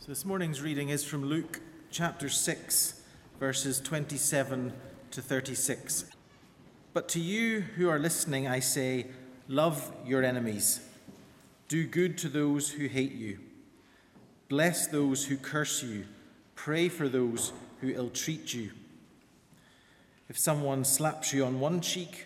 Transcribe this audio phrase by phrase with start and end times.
[0.00, 3.02] So this morning's reading is from Luke chapter 6,
[3.38, 4.72] verses 27
[5.10, 6.06] to 36.
[6.94, 9.08] But to you who are listening, I say,
[9.46, 10.80] love your enemies,
[11.68, 13.40] do good to those who hate you,
[14.48, 16.06] bless those who curse you,
[16.54, 18.70] pray for those who ill treat you.
[20.30, 22.24] If someone slaps you on one cheek,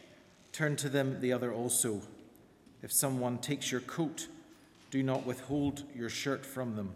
[0.52, 2.02] turn to them the other also.
[2.84, 4.28] If someone takes your coat,
[4.92, 6.94] do not withhold your shirt from them.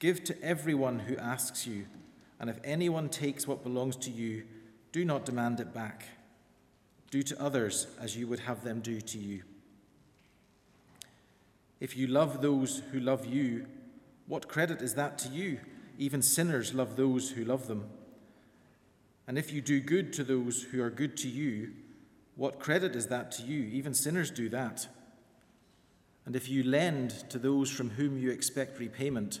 [0.00, 1.86] Give to everyone who asks you,
[2.40, 4.44] and if anyone takes what belongs to you,
[4.92, 6.06] do not demand it back.
[7.10, 9.42] Do to others as you would have them do to you.
[11.80, 13.66] If you love those who love you,
[14.26, 15.60] what credit is that to you?
[15.98, 17.84] Even sinners love those who love them.
[19.26, 21.72] And if you do good to those who are good to you,
[22.36, 23.64] what credit is that to you?
[23.64, 24.88] Even sinners do that.
[26.24, 29.40] And if you lend to those from whom you expect repayment,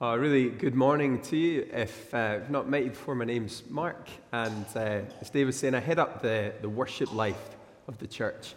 [0.00, 1.68] Uh, really good morning to you.
[1.72, 5.74] If uh, not met you before, my name's Mark, and uh, as Dave was saying,
[5.74, 7.56] I head up the, the worship life
[7.88, 8.54] of the church.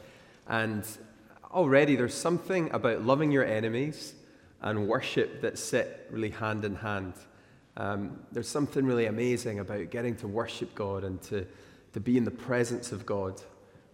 [0.48, 0.84] And
[1.52, 4.14] already there's something about loving your enemies
[4.62, 7.14] and worship that sit really hand in hand.
[7.76, 11.48] Um, there's something really amazing about getting to worship God and to,
[11.94, 13.42] to be in the presence of God,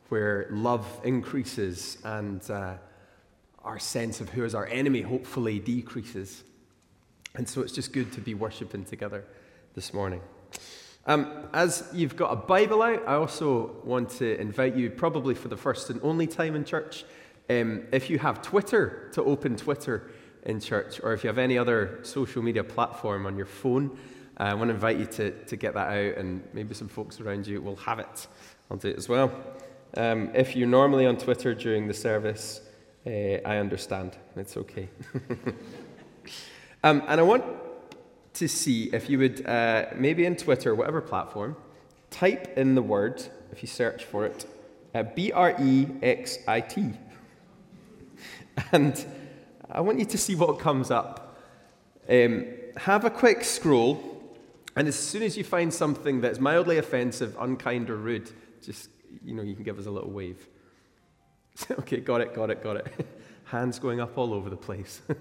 [0.09, 2.73] where love increases and uh,
[3.63, 6.43] our sense of who is our enemy hopefully decreases.
[7.35, 9.23] And so it's just good to be worshiping together
[9.75, 10.21] this morning.
[11.05, 15.47] Um, as you've got a Bible out, I also want to invite you, probably for
[15.47, 17.05] the first and only time in church,
[17.49, 20.11] um, if you have Twitter, to open Twitter
[20.43, 23.97] in church, or if you have any other social media platform on your phone,
[24.39, 27.21] uh, I want to invite you to, to get that out, and maybe some folks
[27.21, 28.27] around you will have it.
[28.69, 29.31] I'll do it as well.
[29.95, 32.61] Um, if you're normally on Twitter during the service,
[33.05, 33.09] uh,
[33.45, 34.17] I understand.
[34.35, 34.89] It's okay.
[36.83, 37.43] Um, and I want
[38.35, 41.55] to see if you would, uh, maybe in Twitter, whatever platform,
[42.11, 44.45] type in the word, if you search for it,
[44.93, 46.91] uh, B R E X I T.
[48.71, 49.05] And
[49.69, 51.37] I want you to see what comes up.
[52.09, 52.45] Um,
[52.77, 54.01] have a quick scroll,
[54.75, 58.31] and as soon as you find something that's mildly offensive, unkind, or rude,
[58.63, 58.89] just,
[59.23, 60.47] you know, you can give us a little wave.
[61.71, 62.87] okay, got it, got it, got it.
[63.45, 65.01] Hands going up all over the place.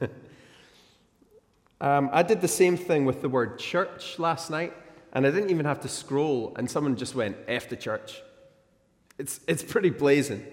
[1.81, 4.73] Um, I did the same thing with the word church last night,
[5.13, 8.23] and I didn't even have to scroll, and someone just went, F the church.
[9.19, 10.45] It's, it's pretty blazing.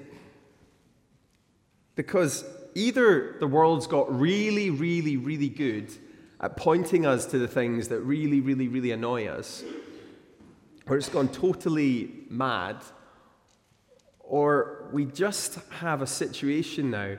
[1.96, 2.44] Because
[2.76, 5.92] either the world's got really, really, really good
[6.42, 9.64] at pointing us to the things that really, really, really annoy us,
[10.88, 12.78] or it's gone totally mad,
[14.20, 17.16] or we just have a situation now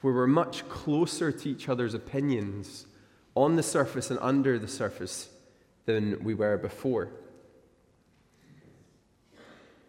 [0.00, 2.86] where we're much closer to each other's opinions
[3.36, 5.28] on the surface and under the surface
[5.84, 7.10] than we were before.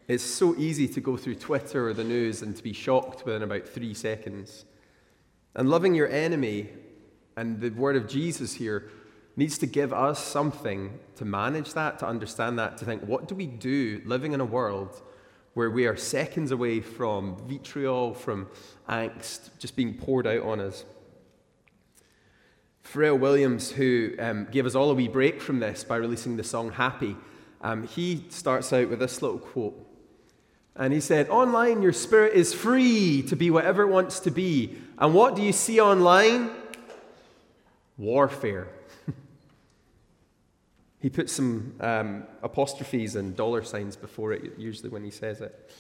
[0.08, 3.42] It's so easy to go through Twitter or the news and to be shocked within
[3.42, 4.66] about three seconds.
[5.56, 6.70] And loving your enemy
[7.36, 8.90] and the word of Jesus here
[9.36, 13.36] needs to give us something to manage that, to understand that, to think, what do
[13.36, 15.02] we do living in a world
[15.54, 18.48] where we are seconds away from vitriol, from
[18.88, 20.86] angst just being poured out on us?
[22.92, 26.44] Pharrell Williams, who um, gave us all a wee break from this by releasing the
[26.44, 27.16] song Happy,
[27.62, 29.84] um, he starts out with this little quote.
[30.76, 34.78] And he said, Online, your spirit is free to be whatever it wants to be.
[35.00, 36.52] And what do you see online?
[37.98, 38.68] Warfare.
[41.00, 45.72] he puts some um, apostrophes and dollar signs before it, usually when he says it.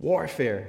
[0.00, 0.68] Warfare.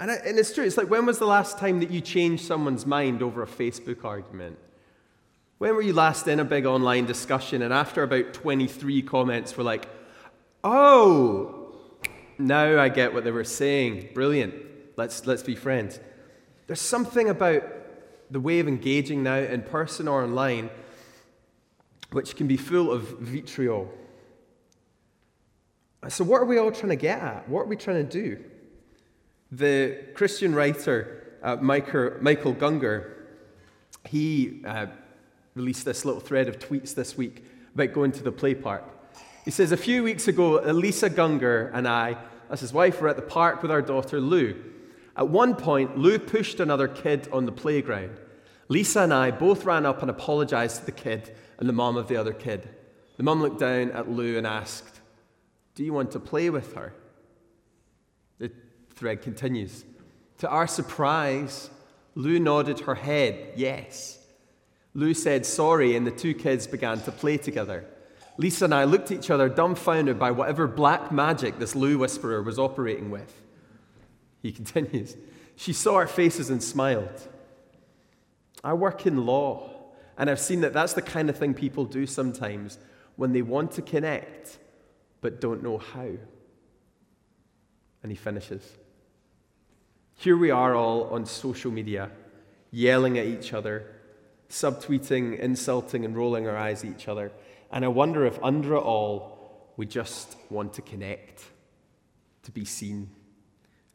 [0.00, 0.64] And, I, and it's true.
[0.64, 4.02] It's like, when was the last time that you changed someone's mind over a Facebook
[4.04, 4.58] argument?
[5.58, 9.62] When were you last in a big online discussion and after about 23 comments were
[9.62, 9.86] like,
[10.64, 11.74] oh,
[12.38, 14.08] now I get what they were saying.
[14.14, 14.54] Brilliant.
[14.96, 16.00] Let's, let's be friends.
[16.66, 17.62] There's something about
[18.30, 20.70] the way of engaging now in person or online
[22.12, 23.88] which can be full of vitriol.
[26.08, 27.48] So, what are we all trying to get at?
[27.48, 28.42] What are we trying to do?
[29.52, 33.12] The Christian writer uh, Michael, Michael Gungor,
[34.08, 34.86] he uh,
[35.54, 37.44] released this little thread of tweets this week
[37.74, 38.84] about going to the play park.
[39.44, 42.16] He says, A few weeks ago, Elisa Gungor and I,
[42.48, 44.54] as his wife, were at the park with our daughter Lou.
[45.16, 48.18] At one point, Lou pushed another kid on the playground.
[48.68, 52.06] Lisa and I both ran up and apologized to the kid and the mom of
[52.06, 52.68] the other kid.
[53.16, 55.00] The mom looked down at Lou and asked,
[55.74, 56.94] Do you want to play with her?
[59.00, 59.86] Thread continues.
[60.38, 61.70] To our surprise,
[62.14, 64.18] Lou nodded her head, yes.
[64.92, 67.86] Lou said sorry, and the two kids began to play together.
[68.36, 72.42] Lisa and I looked at each other, dumbfounded by whatever black magic this Lou whisperer
[72.42, 73.40] was operating with.
[74.42, 75.16] He continues.
[75.56, 77.26] She saw our faces and smiled.
[78.62, 79.70] I work in law,
[80.18, 82.76] and I've seen that that's the kind of thing people do sometimes
[83.16, 84.58] when they want to connect
[85.22, 86.08] but don't know how.
[88.02, 88.76] And he finishes.
[90.20, 92.10] Here we are all on social media,
[92.70, 93.86] yelling at each other,
[94.50, 97.32] subtweeting, insulting, and rolling our eyes at each other.
[97.72, 101.42] And I wonder if under it all, we just want to connect,
[102.42, 103.08] to be seen,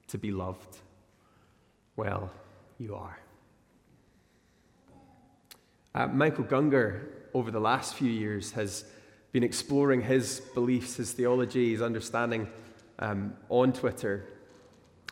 [0.07, 0.80] to be loved.
[1.95, 2.31] Well,
[2.80, 3.19] you are.
[5.94, 7.01] Uh, Michael Gungor,
[7.36, 8.83] over the last few years, has
[9.31, 12.48] been exploring his beliefs, his theology, his understanding
[12.98, 14.25] um, on Twitter.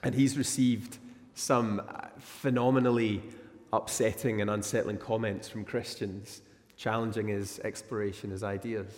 [0.01, 0.98] And he's received
[1.34, 3.24] some uh, phenomenally
[3.72, 6.42] upsetting and unsettling comments from Christians
[6.78, 8.92] challenging his exploration, his ideas.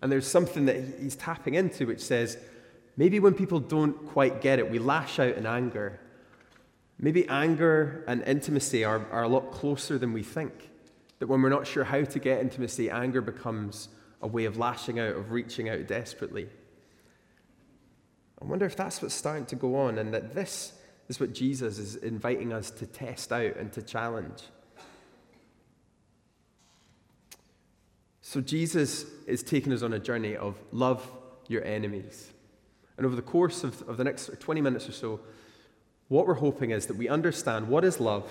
[0.00, 2.38] And there's something that he's tapping into which says
[2.96, 6.00] maybe when people don't quite get it, we lash out in anger
[7.02, 10.70] Maybe anger and intimacy are, are a lot closer than we think.
[11.18, 13.88] That when we're not sure how to get intimacy, anger becomes
[14.22, 16.48] a way of lashing out, of reaching out desperately.
[18.42, 20.72] I wonder if that's what's starting to go on, and that this
[21.08, 24.42] is what Jesus is inviting us to test out and to challenge.
[28.20, 31.08] So, Jesus is taking us on a journey of love
[31.46, 32.32] your enemies.
[32.96, 35.20] And over the course of, of the next 20 minutes or so,
[36.08, 38.28] what we're hoping is that we understand what is love,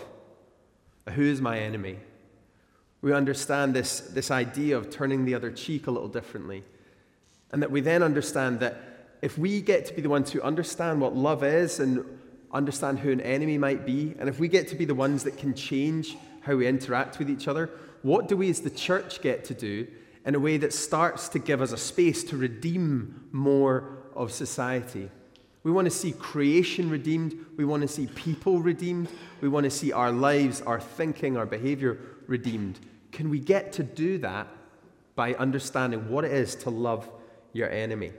[1.09, 1.99] who is my enemy.
[3.01, 6.63] We understand this, this idea of turning the other cheek a little differently.
[7.51, 8.90] And that we then understand that
[9.21, 12.03] if we get to be the ones who understand what love is and
[12.51, 15.37] understand who an enemy might be, and if we get to be the ones that
[15.37, 17.69] can change how we interact with each other,
[18.01, 19.87] what do we as the church get to do
[20.25, 25.09] in a way that starts to give us a space to redeem more of society?
[25.63, 27.35] We want to see creation redeemed.
[27.55, 29.09] We want to see people redeemed.
[29.41, 32.79] We want to see our lives, our thinking, our behavior redeemed.
[33.11, 34.47] Can we get to do that
[35.15, 37.07] by understanding what it is to love
[37.53, 38.11] your enemy?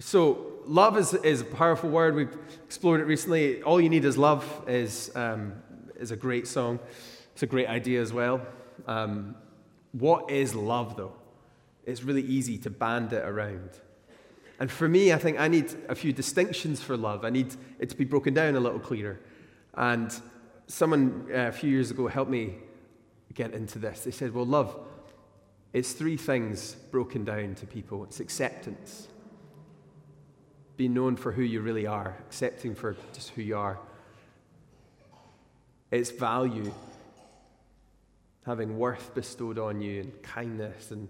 [0.00, 2.16] So, love is, is a powerful word.
[2.16, 3.62] We've explored it recently.
[3.62, 5.52] All You Need Is Love is, um,
[5.94, 6.80] is a great song.
[7.32, 8.44] It's a great idea as well.
[8.88, 9.36] Um,
[9.92, 11.12] what is love, though?
[11.86, 13.70] It's really easy to band it around.
[14.58, 17.24] And for me, I think I need a few distinctions for love.
[17.24, 19.20] I need it to be broken down a little clearer.
[19.74, 20.12] And
[20.66, 22.56] someone uh, a few years ago helped me
[23.32, 24.00] get into this.
[24.00, 24.76] They said, well, love,
[25.72, 29.06] it's three things broken down to people it's acceptance,
[30.76, 33.78] being known for who you really are, accepting for just who you are,
[35.90, 36.72] it's value,
[38.44, 41.08] having worth bestowed on you, and kindness, and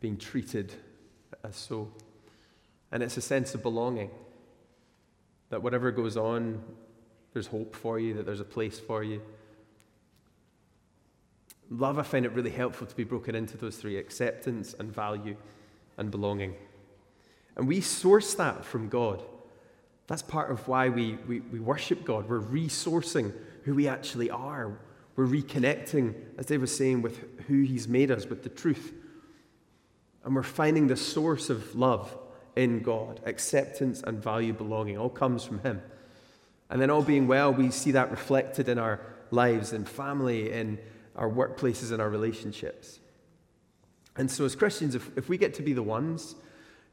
[0.00, 0.72] being treated
[1.44, 1.92] as so.
[2.90, 4.10] And it's a sense of belonging
[5.50, 6.62] that whatever goes on,
[7.34, 9.20] there's hope for you, that there's a place for you.
[11.70, 15.36] Love, I find it really helpful to be broken into those three acceptance and value
[15.96, 16.54] and belonging.
[17.56, 19.22] And we source that from God.
[20.06, 22.28] That's part of why we, we, we worship God.
[22.28, 23.32] We're resourcing
[23.64, 24.78] who we actually are.
[25.16, 28.92] We're reconnecting, as Dave was saying, with who He's made us, with the truth.
[30.24, 32.16] And we're finding the source of love
[32.56, 33.20] in God.
[33.24, 35.82] Acceptance and value belonging all comes from Him.
[36.70, 40.78] And then, all being well, we see that reflected in our lives, in family, in
[41.16, 42.98] our workplaces, in our relationships.
[44.16, 46.34] And so, as Christians, if, if we get to be the ones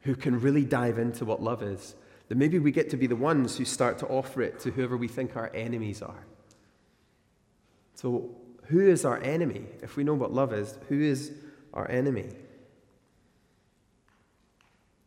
[0.02, 1.94] who can really dive into what love is,
[2.28, 4.96] then maybe we get to be the ones who start to offer it to whoever
[4.96, 6.24] we think our enemies are.
[7.94, 8.30] So,
[8.68, 9.66] who is our enemy?
[9.82, 11.32] If we know what love is, who is
[11.74, 12.28] our enemy?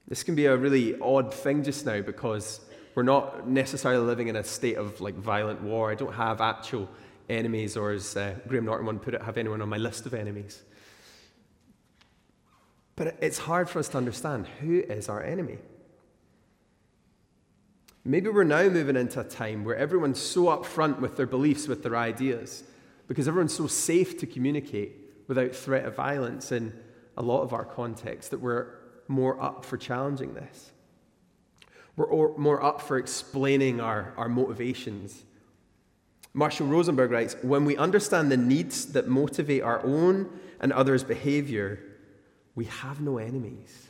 [0.08, 2.60] This can be a really odd thing just now because
[2.94, 5.90] we're not necessarily living in a state of like violent war.
[5.90, 6.90] I don't have actual
[7.30, 10.14] enemies, or as uh, Graham Norton once put it, have anyone on my list of
[10.14, 10.62] enemies.
[12.96, 15.58] But it's hard for us to understand who is our enemy.
[18.06, 21.84] Maybe we're now moving into a time where everyone's so upfront with their beliefs, with
[21.84, 22.64] their ideas,
[23.08, 24.92] because everyone's so safe to communicate
[25.28, 26.74] without threat of violence in
[27.16, 28.68] a lot of our contexts, that we're
[29.08, 30.72] more up for challenging this.
[31.96, 35.24] We're more up for explaining our, our motivations.
[36.34, 41.80] Marshall Rosenberg writes When we understand the needs that motivate our own and others' behavior,
[42.56, 43.90] we have no enemies.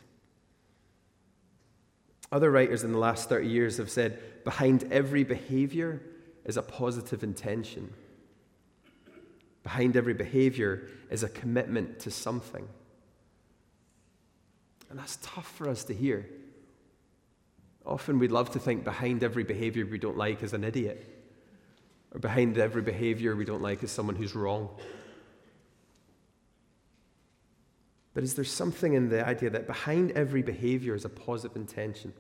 [2.32, 6.02] Other writers in the last 30 years have said behind every behavior
[6.46, 7.94] is a positive intention.
[9.64, 12.68] Behind every behavior is a commitment to something.
[14.90, 16.30] And that's tough for us to hear.
[17.86, 21.06] Often we'd love to think behind every behavior we don't like is an idiot,
[22.14, 24.70] or behind every behavior we don't like is someone who's wrong.
[28.14, 32.14] But is there something in the idea that behind every behavior is a positive intention?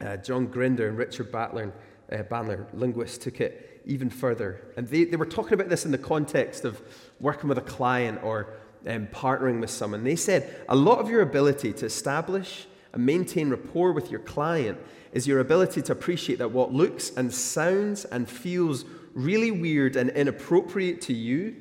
[0.00, 1.72] Uh, John Grinder and Richard Battler,
[2.10, 4.72] uh, Bandler, linguists, took it even further.
[4.76, 6.80] And they, they were talking about this in the context of
[7.20, 8.54] working with a client or
[8.86, 10.04] um, partnering with someone.
[10.04, 14.78] They said a lot of your ability to establish and maintain rapport with your client
[15.12, 20.08] is your ability to appreciate that what looks and sounds and feels really weird and
[20.10, 21.56] inappropriate to you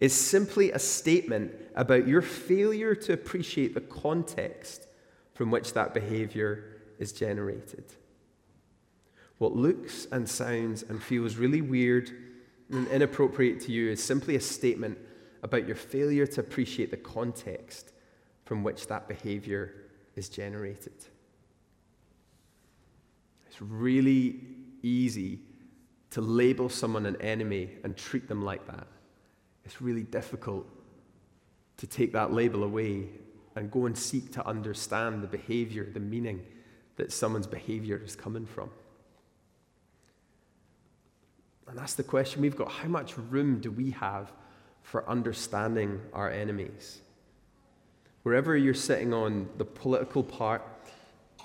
[0.00, 4.88] is simply a statement about your failure to appreciate the context
[5.34, 7.84] from which that behavior is generated.
[9.38, 12.10] What looks and sounds and feels really weird
[12.70, 14.98] and inappropriate to you is simply a statement
[15.42, 17.92] about your failure to appreciate the context
[18.44, 19.74] from which that behavior
[20.16, 20.92] is generated.
[23.46, 24.40] It's really
[24.82, 25.40] easy
[26.10, 28.86] to label someone an enemy and treat them like that.
[29.64, 30.66] It's really difficult
[31.78, 33.08] to take that label away
[33.56, 36.44] and go and seek to understand the behavior, the meaning
[36.96, 38.70] that someone's behavior is coming from.
[41.68, 42.70] And that's the question we've got.
[42.70, 44.32] How much room do we have
[44.82, 47.00] for understanding our enemies?
[48.22, 50.62] Wherever you're sitting on the political part,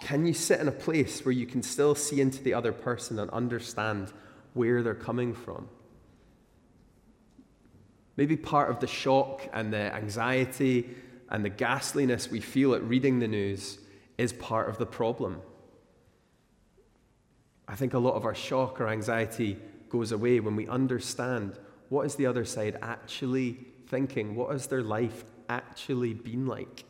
[0.02, 3.20] can you sit in a place where you can still see into the other person
[3.20, 4.12] and understand
[4.54, 5.70] where they're coming from?
[8.18, 10.90] Maybe part of the shock and the anxiety
[11.30, 13.80] and the ghastliness we feel at reading the news
[14.18, 15.42] is part of the problem.
[17.68, 19.58] I think a lot of our shock or anxiety
[19.90, 21.58] goes away when we understand
[21.90, 23.58] what is the other side actually
[23.88, 24.36] thinking?
[24.36, 26.86] What has their life actually been like?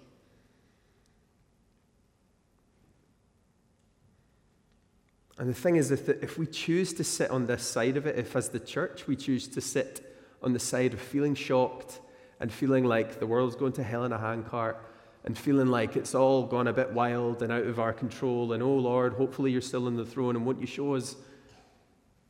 [5.38, 8.18] And the thing is, if, if we choose to sit on this side of it,
[8.18, 10.15] if as the church we choose to sit
[10.46, 12.00] on the side of feeling shocked
[12.40, 14.78] and feeling like the world's going to hell in a handcart
[15.26, 18.62] and feeling like it's all gone a bit wild and out of our control, and
[18.62, 21.16] oh Lord, hopefully you're still on the throne and won't you show us?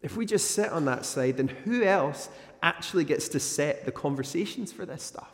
[0.01, 2.29] If we just sit on that side, then who else
[2.63, 5.31] actually gets to set the conversations for this stuff?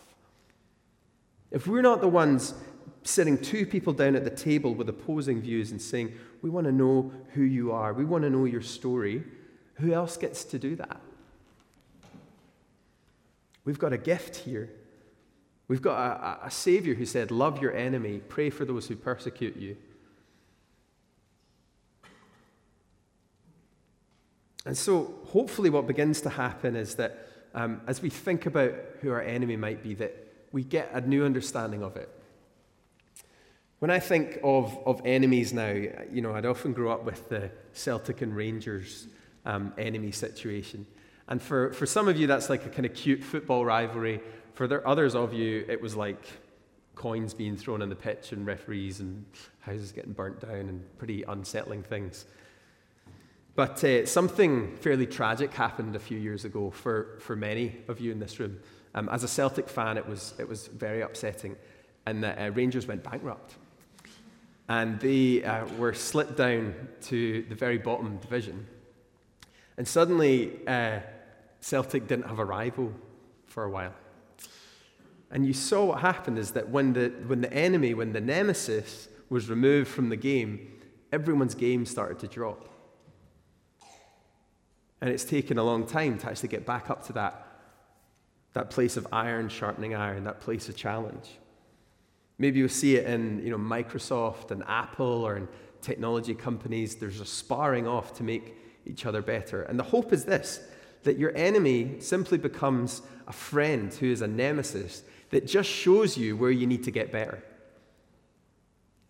[1.52, 2.56] If we're not the ones
[3.04, 6.72] sitting two people down at the table with opposing views and saying, We want to
[6.72, 9.24] know who you are, we want to know your story,
[9.76, 11.00] who else gets to do that?
[13.64, 14.72] We've got a gift here.
[15.68, 19.56] We've got a, a, Savior who said, Love your enemy, pray for those who persecute
[19.56, 19.78] you.
[24.66, 29.12] And so, hopefully, what begins to happen is that um, as we think about who
[29.12, 30.16] our enemy might be, that
[30.52, 32.10] we get a new understanding of it.
[33.80, 37.50] When I think of, of enemies now, you know, I'd often grow up with the
[37.74, 39.08] Celtic and Rangers
[39.46, 40.86] um, enemy situation.
[41.28, 44.22] And for, for some of you, that's like a kind of cute football rivalry.
[44.54, 46.26] For the others of you, it was like
[46.96, 49.26] coins being thrown on the pitch and referees and
[49.60, 52.26] houses getting burnt down and pretty unsettling things.
[53.56, 58.12] But uh, something fairly tragic happened a few years ago for, for many of you
[58.12, 58.60] in this room.
[58.94, 61.56] Um, as a Celtic fan, it was, it was very upsetting.
[62.06, 63.56] And the uh, Rangers went bankrupt.
[64.70, 66.74] And they uh, were slipped down
[67.04, 68.68] to the very bottom division.
[69.82, 71.00] And suddenly, uh,
[71.60, 72.94] Celtic didn't have a rival
[73.48, 73.96] for a while.
[75.32, 79.08] And you saw what happened is that when the, when the enemy, when the nemesis
[79.32, 80.72] was removed from the game,
[81.12, 82.70] everyone's game started to drop.
[85.02, 87.48] And it's taken a long time to actually get back up to that,
[88.54, 91.40] that place of iron sharpening iron, that place of challenge.
[92.38, 95.48] Maybe you'll see it in you know, Microsoft and Apple or in
[95.82, 96.98] technology companies.
[96.98, 99.64] There's a sparring off to make each other better.
[99.64, 100.62] And the hope is this
[101.04, 106.38] that your enemy simply becomes a friend who is a nemesis that just shows you
[106.38, 107.44] where you need to get better.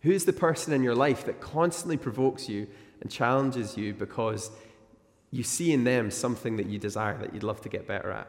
[0.00, 2.66] Who's the person in your life that constantly provokes you
[3.02, 4.50] and challenges you because
[5.30, 8.28] you see in them something that you desire, that you'd love to get better at.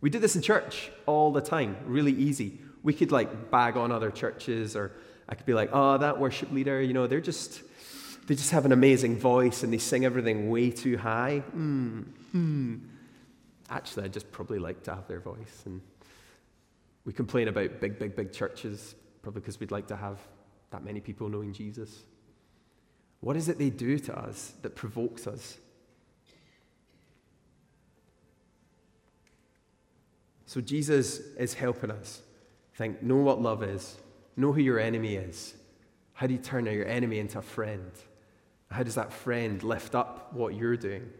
[0.00, 2.58] We do this in church all the time, really easy.
[2.82, 4.92] We could like bag on other churches, or
[5.28, 7.62] I could be like, oh, that worship leader, you know, they're just,
[8.26, 11.38] they just have an amazing voice and they sing everything way too high.
[11.38, 12.76] Hmm, hmm.
[13.68, 15.62] Actually, I just probably like to have their voice.
[15.64, 15.80] And
[17.04, 20.18] we complain about big, big, big churches, probably because we'd like to have
[20.70, 22.04] that many people knowing Jesus.
[23.20, 25.58] What is it they do to us that provokes us?
[30.46, 32.20] So Jesus is helping us
[32.74, 33.96] think, know what love is,
[34.36, 35.54] know who your enemy is.
[36.12, 37.90] How do you turn your enemy into a friend?
[38.72, 41.10] How does that friend lift up what you're doing?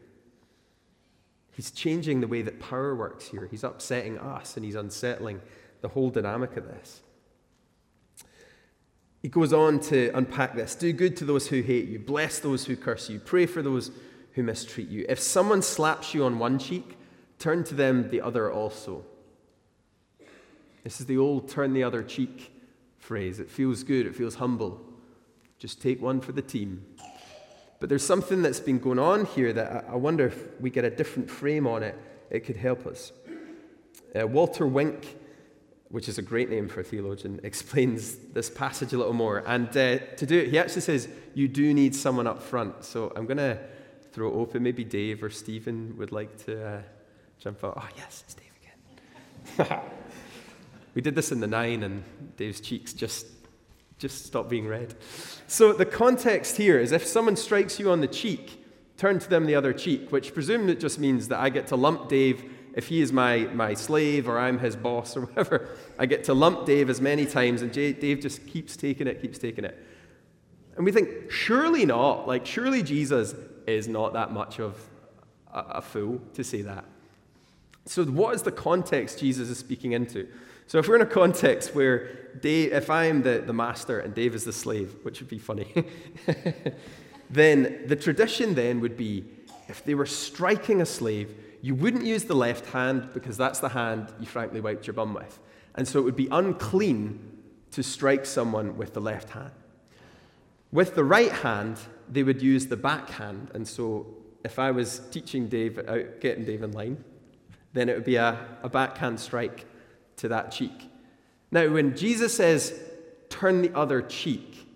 [1.53, 3.47] He's changing the way that power works here.
[3.51, 5.41] He's upsetting us and he's unsettling
[5.83, 7.03] the whole dynamic of this.
[9.21, 12.65] He goes on to unpack this do good to those who hate you, bless those
[12.65, 13.93] who curse you, pray for those
[14.33, 15.05] who mistreat you.
[15.09, 16.97] If someone slaps you on one cheek,
[17.39, 19.05] turn to them the other also.
[20.83, 22.53] This is the old turn the other cheek
[22.99, 23.39] phrase.
[23.39, 24.81] It feels good, it feels humble.
[25.59, 26.85] Just take one for the team.
[27.83, 30.91] But there's something that's been going on here that I wonder if we get a
[30.91, 31.99] different frame on it,
[32.31, 33.11] it could help us.
[34.15, 35.17] Uh, Walter Wink,
[35.89, 39.43] which is a great name for a theologian, explains this passage a little more.
[39.49, 42.85] And uh, to do it, he actually says, You do need someone up front.
[42.85, 43.59] So I'm going to
[44.13, 44.63] throw it open.
[44.63, 46.83] Maybe Dave or Stephen would like to uh,
[47.41, 47.75] jump out.
[47.83, 49.81] Oh, yes, it's Dave again.
[50.95, 52.05] We did this in the nine, and
[52.37, 53.27] Dave's cheeks just,
[53.99, 54.95] just stop being red.
[55.47, 58.65] So the context here is if someone strikes you on the cheek,
[58.97, 62.09] turn to them the other cheek, which presumably just means that I get to lump
[62.09, 62.45] Dave
[62.75, 65.69] if he is my, my slave or I'm his boss or whatever.
[65.99, 69.39] I get to lump Dave as many times, and Dave just keeps taking it, keeps
[69.39, 69.79] taking it.
[70.77, 72.27] And we think, surely not.
[72.27, 73.35] Like, surely Jesus
[73.67, 74.77] is not that much of
[75.53, 76.85] a, a fool to say that.
[77.85, 80.29] So, what is the context Jesus is speaking into?
[80.73, 82.07] So if we're in a context where
[82.41, 85.85] Dave, if I'm the, the master and Dave is the slave, which would be funny,
[87.29, 89.27] then the tradition then would be
[89.69, 93.69] if they were striking a slave, you wouldn't use the left hand because that's the
[93.69, 95.41] hand you frankly wiped your bum with.
[95.75, 97.21] And so it would be unclean
[97.73, 99.53] to strike someone with the left hand.
[100.73, 101.81] With the right hand,
[102.11, 103.51] they would use the backhand.
[103.53, 104.07] And so
[104.43, 107.05] if I was teaching Dave, out, getting Dave in line,
[107.75, 109.67] then it would be a, a backhand strike
[110.17, 110.91] to that cheek.
[111.51, 112.79] Now, when Jesus says,
[113.29, 114.67] turn the other cheek,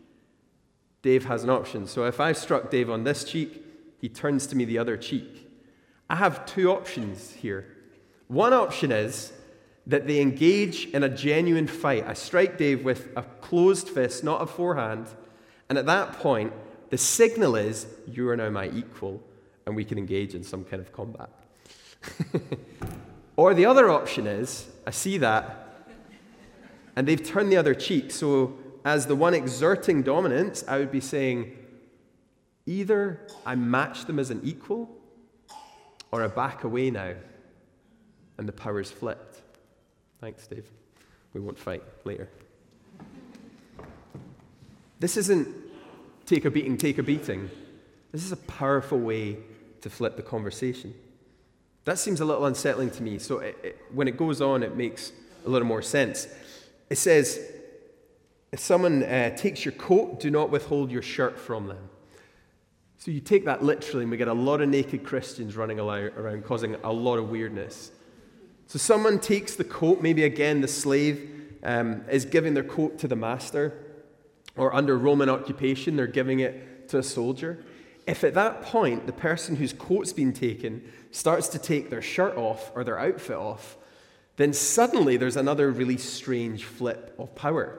[1.03, 1.87] Dave has an option.
[1.87, 3.65] So if I've struck Dave on this cheek,
[4.01, 5.49] he turns to me the other cheek.
[6.11, 7.67] I have two options here.
[8.29, 9.33] One option is
[9.87, 12.05] that they engage in a genuine fight.
[12.07, 15.07] I strike Dave with a closed fist, not a forehand.
[15.69, 16.53] And at that point,
[16.91, 19.23] the signal is, you are now my equal,
[19.65, 21.31] and we can engage in some kind of combat.
[23.37, 25.87] or the other option is, I see that.
[26.97, 28.11] And they've turned the other cheek.
[28.11, 31.57] So, as the one exerting dominance, I would be saying
[32.65, 34.89] either I match them as an equal
[36.11, 37.15] or I back away now.
[38.39, 39.43] And the power's flipped.
[40.21, 40.71] Thanks, Dave.
[41.33, 42.29] We won't fight later.
[44.99, 45.49] This isn't
[46.25, 47.51] take a beating, take a beating.
[48.13, 49.39] This is a powerful way
[49.83, 50.95] to flip the conversation.
[51.87, 53.19] That seems a little unsettling to me.
[53.19, 55.13] So it, it, when it goes on, it makes
[55.47, 56.27] a little more sense.
[56.91, 57.41] It says,
[58.51, 61.89] if someone uh, takes your coat, do not withhold your shirt from them.
[62.99, 66.45] So you take that literally, and we get a lot of naked Christians running around,
[66.45, 67.93] causing a lot of weirdness.
[68.67, 71.31] So someone takes the coat, maybe again the slave
[71.63, 73.85] um, is giving their coat to the master,
[74.57, 77.65] or under Roman occupation, they're giving it to a soldier.
[78.09, 80.83] If at that point the person whose coat's been taken
[81.17, 83.79] starts to take their shirt off or their outfit off,
[84.37, 87.79] then suddenly there's another really strange flip of power.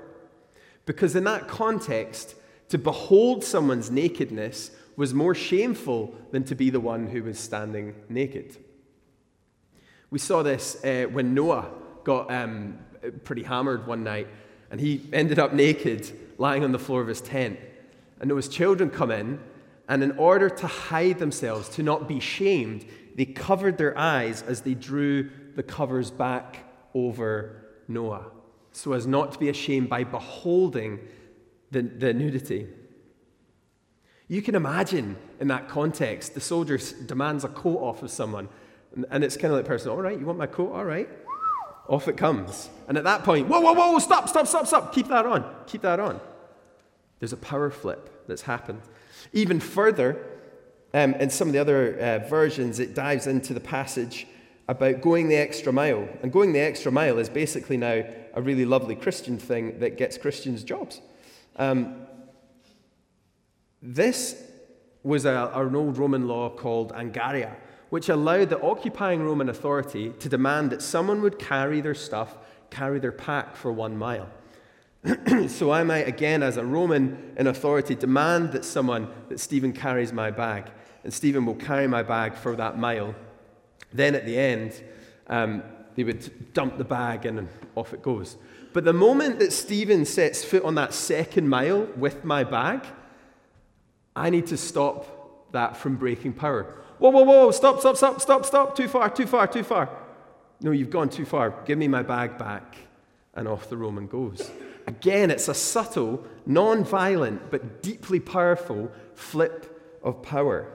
[0.87, 2.33] Because in that context,
[2.69, 7.93] to behold someone's nakedness was more shameful than to be the one who was standing
[8.09, 8.57] naked.
[10.09, 11.69] We saw this uh, when Noah
[12.03, 12.79] got um,
[13.23, 14.27] pretty hammered one night
[14.71, 17.59] and he ended up naked lying on the floor of his tent.
[18.19, 19.39] And Noah's children come in
[19.87, 24.61] and in order to hide themselves, to not be shamed, they covered their eyes as
[24.61, 28.25] they drew the covers back over Noah,
[28.71, 30.99] so as not to be ashamed by beholding
[31.71, 32.67] the, the nudity.
[34.27, 38.49] You can imagine in that context, the soldier demands a coat off of someone,
[39.09, 40.71] and, it's kind of like person, all right, you want my coat?
[40.73, 41.09] All right.
[41.87, 42.69] Off it comes.
[42.87, 45.81] And at that point, whoa, whoa, whoa, stop, stop, stop, stop, keep that on, keep
[45.83, 46.19] that on.
[47.19, 48.81] There's a power flip that's happened.
[49.33, 50.25] Even further,
[50.93, 54.27] um, in some of the other uh, versions, it dives into the passage
[54.67, 56.07] about going the extra mile.
[56.21, 58.03] And going the extra mile is basically now
[58.33, 61.01] a really lovely Christian thing that gets Christians jobs.
[61.55, 62.07] Um,
[63.81, 64.43] this
[65.03, 67.55] was a, an old Roman law called Angaria,
[67.89, 72.37] which allowed the occupying Roman authority to demand that someone would carry their stuff,
[72.69, 74.29] carry their pack for one mile.
[75.47, 80.11] so I might, again, as a Roman in authority, demand that someone, that Stephen carries
[80.11, 80.69] my bag,
[81.03, 83.15] and Stephen will carry my bag for that mile.
[83.93, 84.83] Then at the end,
[85.27, 85.63] um,
[85.95, 88.37] they would dump the bag and off it goes.
[88.73, 92.85] But the moment that Stephen sets foot on that second mile with my bag,
[94.15, 96.63] I need to stop that from breaking power.
[96.99, 99.89] Whoa, whoa, whoa, stop, stop, stop, stop, stop, too far, too far, too far.
[100.59, 101.53] No, you've gone too far.
[101.65, 102.75] Give me my bag back.
[103.35, 104.49] And off the Roman goes.
[104.87, 110.71] Again, it's a subtle, non violent, but deeply powerful flip of power.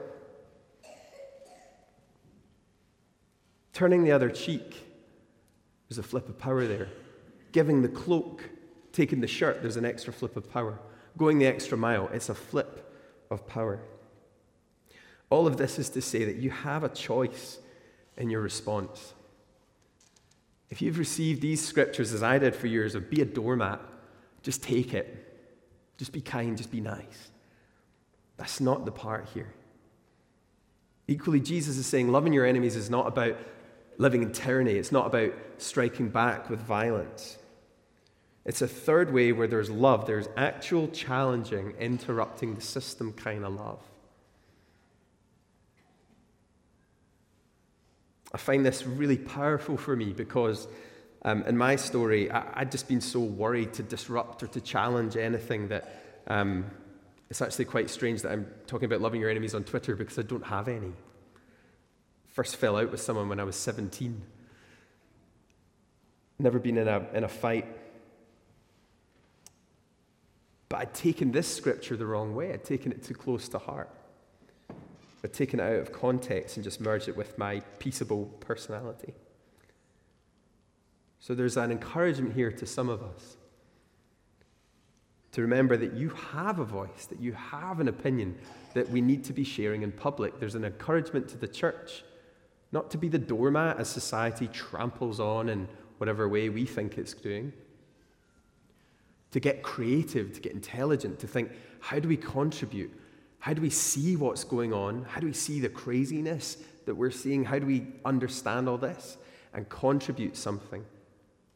[3.73, 4.85] Turning the other cheek,
[5.89, 6.89] there's a flip of power there.
[7.51, 8.47] Giving the cloak,
[8.91, 10.77] taking the shirt, there's an extra flip of power.
[11.17, 12.93] Going the extra mile, it's a flip
[13.31, 13.81] of power.
[15.31, 17.57] All of this is to say that you have a choice
[18.15, 19.13] in your response.
[20.69, 23.81] If you've received these scriptures, as I did for years, of be a doormat,
[24.43, 25.19] just take it.
[25.97, 27.31] Just be kind, just be nice.
[28.37, 29.53] That's not the part here.
[31.07, 33.37] Equally, Jesus is saying loving your enemies is not about
[33.97, 37.37] living in tyranny, it's not about striking back with violence.
[38.45, 43.53] It's a third way where there's love, there's actual challenging, interrupting the system kind of
[43.53, 43.79] love.
[48.33, 50.67] I find this really powerful for me because
[51.25, 55.15] um, in my story, I, would just been so worried to disrupt or to challenge
[55.15, 56.65] anything that um,
[57.29, 60.23] it's actually quite strange that I'm talking about loving your enemies on Twitter because I
[60.23, 60.91] don't have any.
[62.27, 64.21] First fell out with someone when I was 17.
[66.39, 67.67] Never been in a, in a fight.
[70.67, 72.51] But I'd taken this scripture the wrong way.
[72.51, 73.89] I'd taken it too close to heart.
[75.23, 79.13] I'd taken it out of context and just merged it with my peaceable personality.
[81.23, 83.37] So there's an encouragement here to some of us
[85.31, 88.37] to remember that you have a voice, that you have an opinion
[88.73, 90.37] that we need to be sharing in public.
[90.41, 92.03] There's an encouragement to the church
[92.73, 97.13] not to be the doormat as society tramples on in whatever way we think it's
[97.13, 97.53] doing.
[99.31, 102.91] To get creative, to get intelligent, to think, how do we contribute?
[103.39, 105.05] How do we see what's going on?
[105.05, 107.45] How do we see the craziness that we're seeing?
[107.45, 109.15] How do we understand all this
[109.53, 110.83] and contribute something?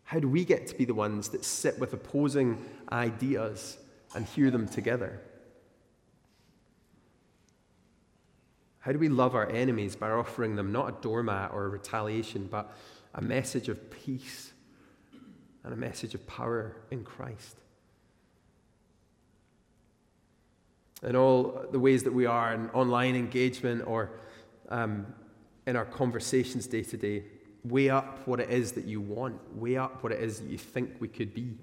[0.07, 3.77] How do we get to be the ones that sit with opposing ideas
[4.15, 5.19] and hear them together?
[8.79, 12.47] How do we love our enemies by offering them not a doormat or a retaliation,
[12.49, 12.73] but
[13.15, 14.53] a message of peace
[15.65, 17.57] and a message of power in Christ?
[21.03, 24.11] In all the ways that we are in online engagement or
[24.69, 25.05] um,
[25.65, 27.25] in our conversations day to day,
[27.69, 29.39] Weigh up what it is that you want.
[29.55, 31.57] Weigh up what it is that you think we could be.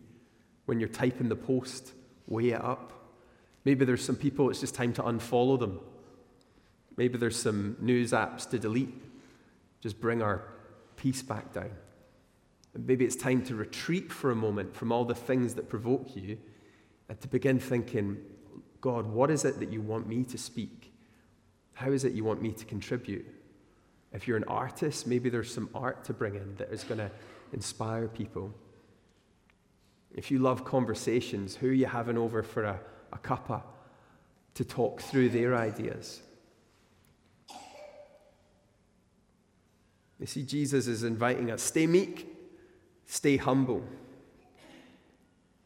[0.67, 1.93] When you're typing the post,
[2.27, 2.93] weigh it up.
[3.65, 5.81] Maybe there's some people, it's just time to unfollow them.
[6.97, 8.95] Maybe there's some news apps to delete.
[9.81, 10.43] Just bring our
[10.97, 11.71] peace back down.
[12.75, 16.17] And maybe it's time to retreat for a moment from all the things that provoke
[16.17, 16.39] you
[17.09, 18.19] and to begin thinking,
[18.81, 20.93] God, what is it that you want me to speak?
[21.75, 23.27] How is it you want me to contribute?
[24.15, 27.11] If you're an artist, maybe there's some art to bring in that is going to
[27.53, 28.55] inspire people.
[30.15, 32.81] If you love conversations, who are you having over for a,
[33.13, 33.63] a cuppa
[34.55, 36.23] to talk through their ideas?
[40.21, 42.29] You see, Jesus is inviting us stay meek,
[43.07, 43.83] stay humble.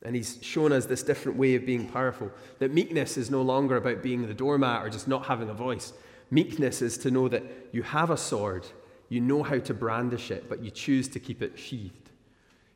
[0.03, 2.31] And he's shown us this different way of being powerful.
[2.61, 5.93] That meekness is no longer about being the doormat or just not having a voice.
[6.31, 8.67] Meekness is to know that you have a sword,
[9.09, 12.11] you know how to brandish it, but you choose to keep it sheathed.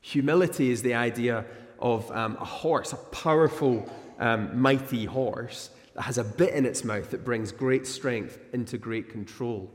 [0.01, 1.45] Humility is the idea
[1.79, 6.85] of um, a horse, a powerful, um, mighty horse that has a bit in its
[6.85, 9.71] mouth that brings great strength into great control.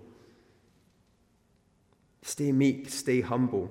[2.23, 3.69] Stay meek, stay humble,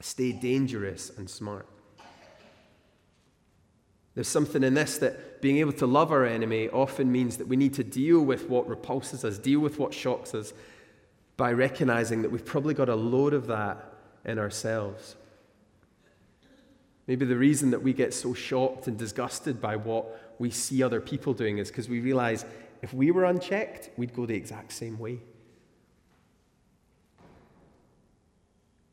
[0.00, 1.66] stay dangerous and smart.
[4.20, 7.56] There's something in this that being able to love our enemy often means that we
[7.56, 10.52] need to deal with what repulses us, deal with what shocks us,
[11.38, 13.94] by recognizing that we've probably got a load of that
[14.26, 15.16] in ourselves.
[17.06, 21.00] Maybe the reason that we get so shocked and disgusted by what we see other
[21.00, 22.44] people doing is because we realize
[22.82, 25.20] if we were unchecked, we'd go the exact same way.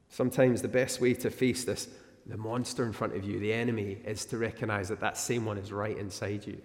[0.08, 1.90] Sometimes the best way to face this,
[2.28, 5.58] the monster in front of you, the enemy, is to recognize that that same one
[5.58, 6.62] is right inside you.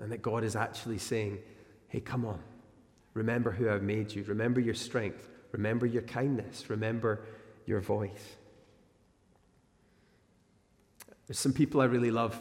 [0.00, 1.38] And that God is actually saying,
[1.88, 2.40] hey, come on.
[3.14, 4.24] Remember who I've made you.
[4.24, 5.28] Remember your strength.
[5.52, 6.68] Remember your kindness.
[6.70, 7.20] Remember
[7.66, 8.36] your voice.
[11.26, 12.40] There's some people I really love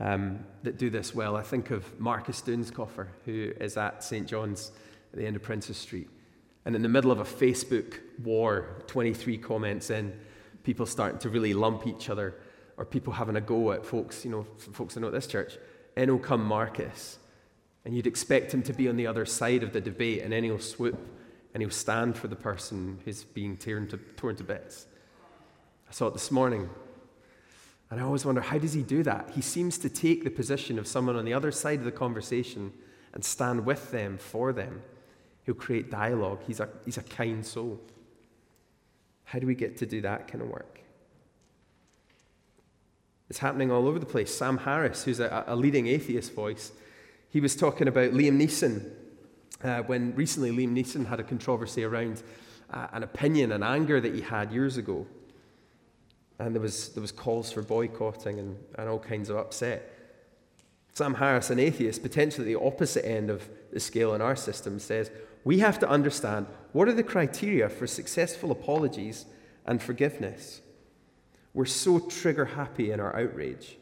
[0.00, 1.36] um, that do this well.
[1.36, 4.26] I think of Markus Dünzkofer, who is at St.
[4.26, 4.70] John's
[5.12, 6.08] at the end of Princes Street.
[6.64, 10.12] And in the middle of a Facebook war, 23 comments in,
[10.68, 12.34] people starting to really lump each other,
[12.76, 15.56] or people having a go at folks, you know, folks that know at this church.
[15.96, 17.18] In will come Markus.
[17.86, 20.44] And you'd expect him to be on the other side of the debate, and then
[20.44, 20.98] he'll swoop
[21.54, 24.84] and he'll stand for the person who's being torn to, torn to bits.
[25.88, 26.68] I saw it this morning.
[27.90, 29.30] And I always wonder, how does he do that?
[29.34, 32.74] He seems to take the position of someone on the other side of the conversation
[33.14, 34.82] and stand with them, for them.
[35.46, 36.40] He'll create dialogue.
[36.46, 37.80] He's a, he's a kind soul.
[39.28, 40.80] How do we get to do that kind of work?
[43.28, 44.34] It's happening all over the place.
[44.34, 46.72] Sam Harris, who's a, a leading atheist voice,
[47.28, 48.90] he was talking about Liam Neeson
[49.62, 52.22] uh, when recently Liam Neeson had a controversy around
[52.70, 55.06] uh, an opinion and anger that he had years ago.
[56.38, 59.94] And there was, there was calls for boycotting and, and all kinds of upset.
[60.94, 65.10] Sam Harris, an atheist, potentially the opposite end of the scale in our system, says
[65.44, 69.26] we have to understand what are the criteria for successful apologies
[69.66, 70.60] and forgiveness.
[71.54, 73.76] We're so trigger happy in our outrage.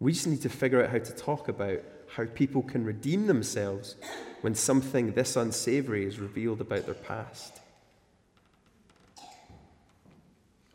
[0.00, 3.96] We just need to figure out how to talk about how people can redeem themselves
[4.42, 7.60] when something this unsavory is revealed about their past.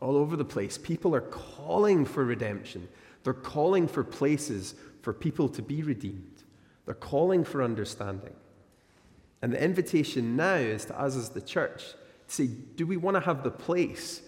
[0.01, 2.87] All over the place, people are calling for redemption.
[3.23, 6.43] They're calling for places for people to be redeemed.
[6.85, 8.33] They're calling for understanding.
[9.41, 11.83] And the invitation now is to us as the church
[12.27, 14.21] to say, do we want to have the place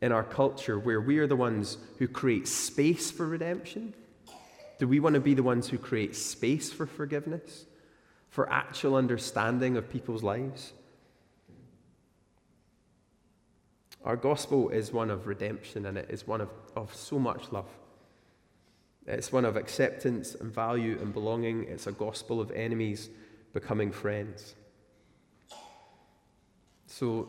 [0.00, 3.94] in our culture where we are the ones who create space for redemption?
[4.78, 7.66] Do we want to be the ones who create space for forgiveness,
[8.30, 10.72] for actual understanding of people's lives?
[14.04, 17.68] Our gospel is one of redemption and it is one of, of so much love.
[19.06, 21.64] It's one of acceptance and value and belonging.
[21.64, 23.08] It's a gospel of enemies
[23.54, 24.54] becoming friends.
[26.86, 27.28] So,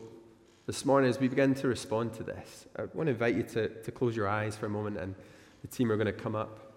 [0.66, 3.68] this morning, as we begin to respond to this, I want to invite you to,
[3.68, 5.14] to close your eyes for a moment, and
[5.62, 6.72] the team are going to come up.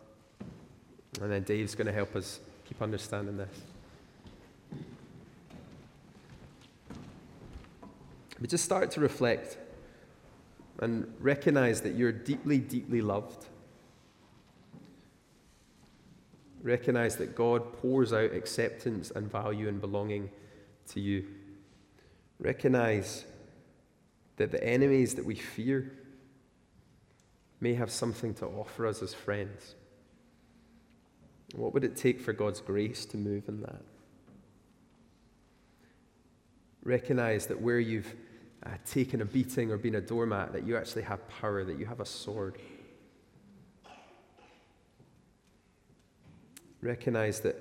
[1.20, 3.62] And then Dave's going to help us keep understanding this.
[8.40, 9.58] But just start to reflect
[10.80, 13.49] and recognize that you're deeply, deeply loved.
[16.62, 20.30] Recognize that God pours out acceptance and value and belonging
[20.90, 21.26] to you.
[22.40, 23.26] Recognize
[24.38, 25.92] that the enemies that we fear
[27.62, 29.76] may have something to offer us as friends.
[31.56, 33.82] What would it take for God's grace to move in that?
[36.84, 38.16] Recognize that where you've
[38.66, 41.86] uh, taken a beating or been a doormat, that you actually have power, that you
[41.86, 42.58] have a sword.
[46.82, 47.56] Recognize that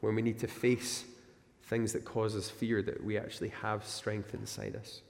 [0.00, 1.04] when we need to face
[1.64, 5.02] things that cause us fear, that we actually have strength inside us.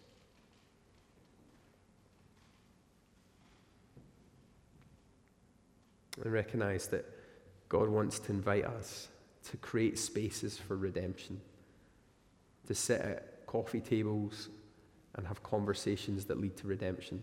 [6.23, 7.05] And recognize that
[7.69, 9.09] God wants to invite us
[9.51, 11.41] to create spaces for redemption,
[12.67, 14.49] to sit at coffee tables
[15.15, 17.23] and have conversations that lead to redemption,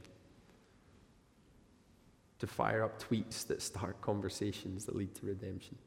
[2.40, 5.78] to fire up tweets that start conversations that lead to redemption.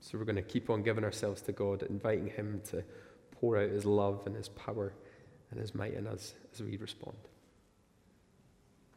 [0.00, 2.82] So we're going to keep on giving ourselves to God, inviting Him to
[3.30, 4.92] pour out His love and His power
[5.50, 7.16] and His might in us as we respond.